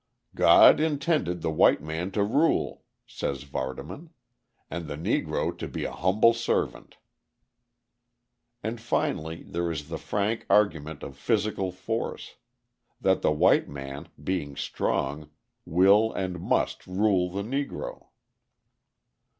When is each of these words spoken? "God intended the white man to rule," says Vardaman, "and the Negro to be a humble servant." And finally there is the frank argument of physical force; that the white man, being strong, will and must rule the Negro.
"God 0.33 0.79
intended 0.79 1.43
the 1.43 1.51
white 1.51 1.79
man 1.83 2.09
to 2.13 2.23
rule," 2.23 2.85
says 3.05 3.43
Vardaman, 3.43 4.09
"and 4.67 4.87
the 4.87 4.95
Negro 4.97 5.55
to 5.55 5.67
be 5.67 5.85
a 5.85 5.91
humble 5.91 6.33
servant." 6.33 6.97
And 8.63 8.81
finally 8.81 9.43
there 9.43 9.69
is 9.69 9.89
the 9.89 9.99
frank 9.99 10.47
argument 10.49 11.03
of 11.03 11.15
physical 11.15 11.71
force; 11.71 12.37
that 12.99 13.21
the 13.21 13.31
white 13.31 13.69
man, 13.69 14.09
being 14.23 14.55
strong, 14.55 15.29
will 15.65 16.11
and 16.11 16.39
must 16.41 16.87
rule 16.87 17.29
the 17.29 17.43
Negro. 17.43 18.07